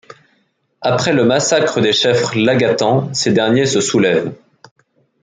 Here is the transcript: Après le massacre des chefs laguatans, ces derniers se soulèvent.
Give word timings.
Après 0.81 1.13
le 1.13 1.25
massacre 1.25 1.79
des 1.79 1.93
chefs 1.93 2.33
laguatans, 2.33 3.13
ces 3.13 3.31
derniers 3.33 3.67
se 3.67 3.81
soulèvent. 3.81 4.33